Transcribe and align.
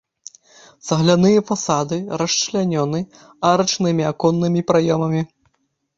Цагляныя 0.87 1.43
фасады 1.49 1.99
расчлянёны 2.21 2.99
арачнымі 3.53 4.03
аконнымі 4.13 4.61
праёмамі. 4.73 5.21